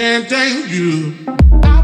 chanting 0.00 0.66
you. 0.70 1.79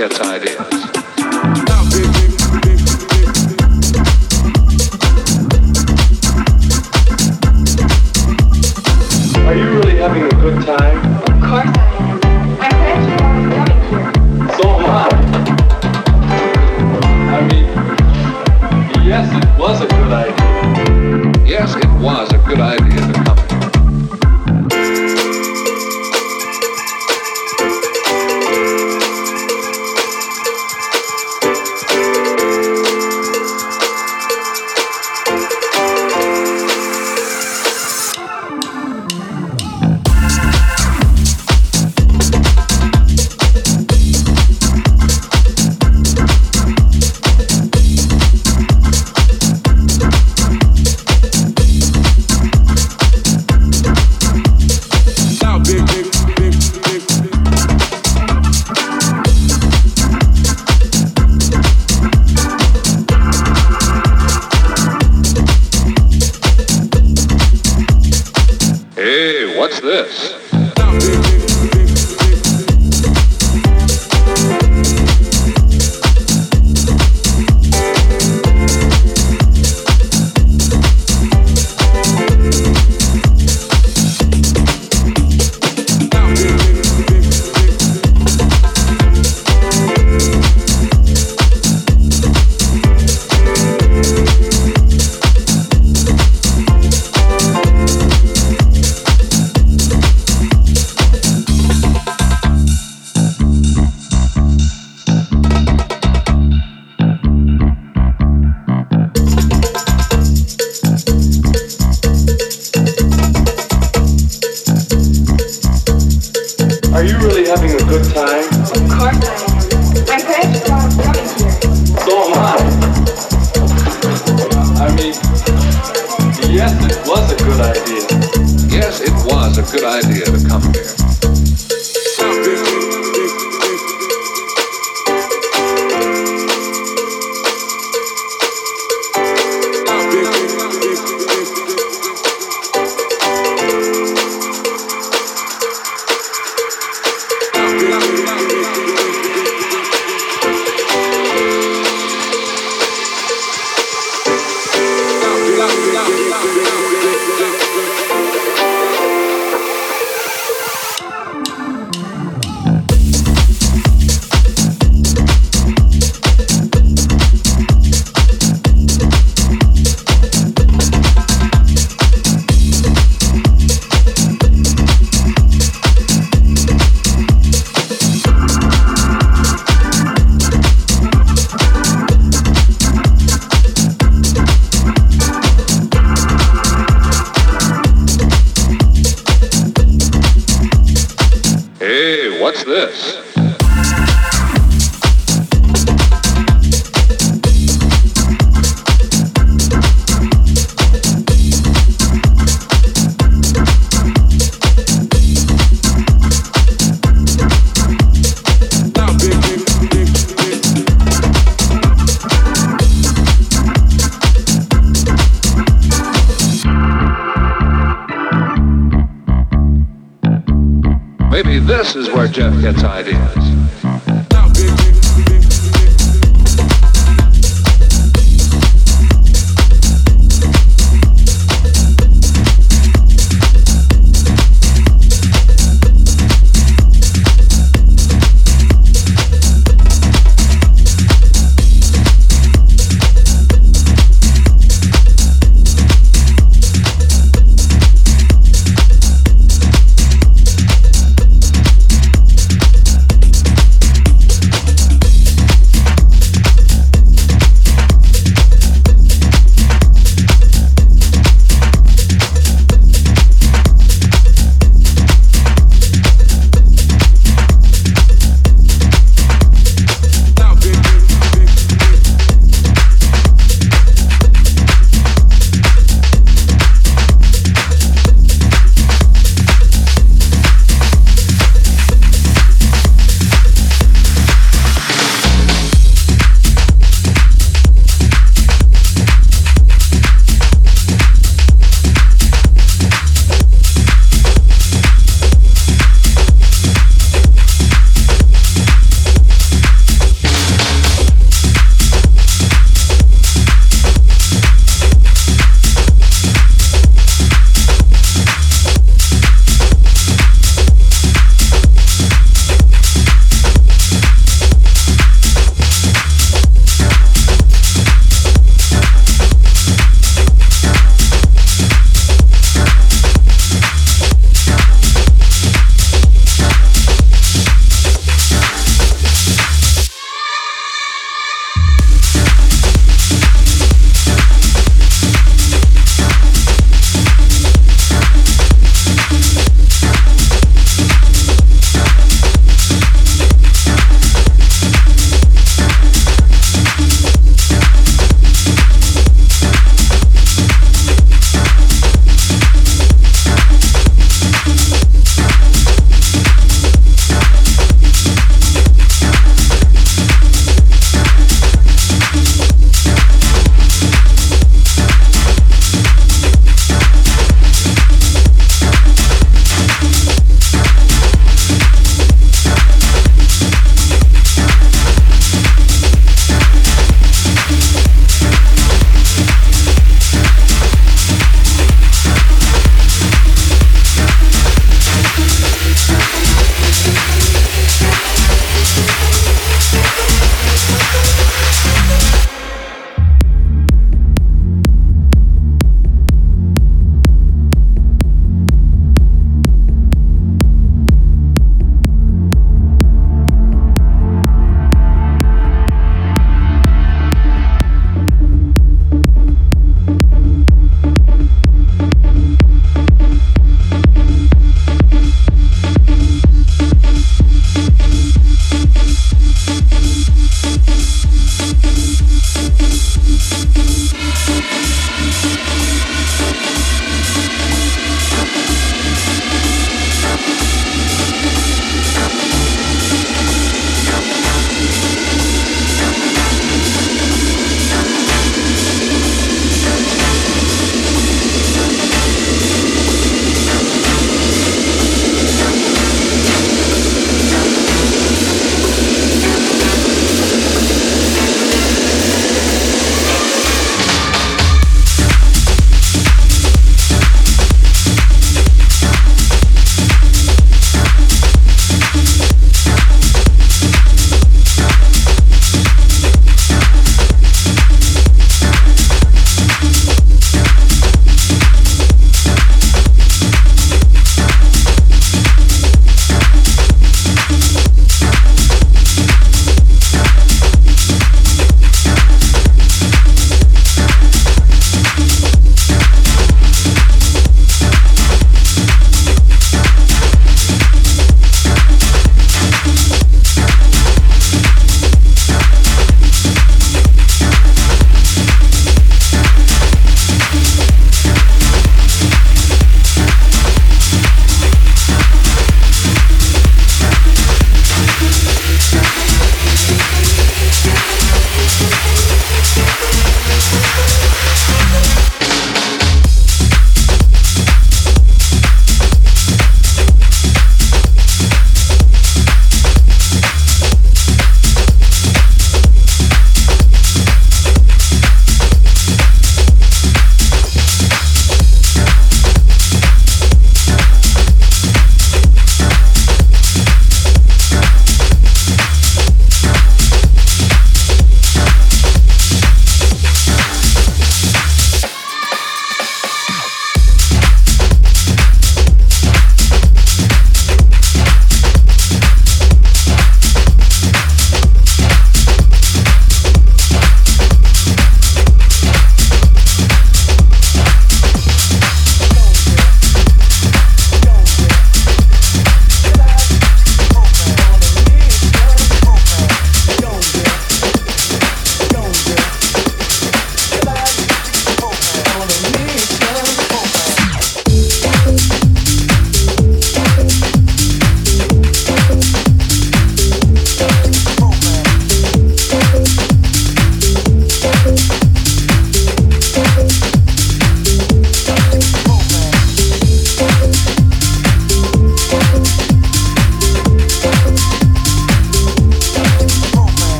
Is 0.00 0.49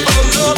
Oh 0.00 0.54
no. 0.54 0.57